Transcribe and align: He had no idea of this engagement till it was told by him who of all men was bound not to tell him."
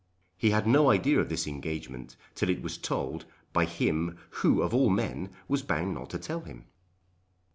He 0.35 0.49
had 0.49 0.65
no 0.65 0.89
idea 0.89 1.19
of 1.19 1.29
this 1.29 1.45
engagement 1.45 2.15
till 2.33 2.49
it 2.49 2.63
was 2.63 2.79
told 2.79 3.25
by 3.53 3.65
him 3.65 4.17
who 4.41 4.63
of 4.63 4.73
all 4.73 4.89
men 4.89 5.29
was 5.47 5.61
bound 5.61 5.93
not 5.93 6.09
to 6.09 6.17
tell 6.17 6.39
him." 6.39 6.65